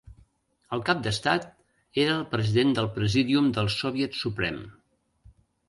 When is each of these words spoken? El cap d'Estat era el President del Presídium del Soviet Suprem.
El 0.77 0.79
cap 0.89 1.03
d'Estat 1.07 1.45
era 2.05 2.15
el 2.21 2.25
President 2.33 2.73
del 2.79 2.89
Presídium 2.97 3.53
del 3.61 3.73
Soviet 3.77 4.21
Suprem. 4.25 4.61